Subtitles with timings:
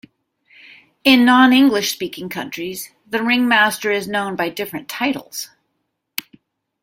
[1.03, 5.51] In non-English speaking countries the ring master is known by different titles.